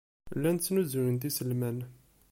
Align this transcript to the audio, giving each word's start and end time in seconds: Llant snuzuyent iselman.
Llant 0.35 0.63
snuzuyent 0.67 1.27
iselman. 1.29 1.77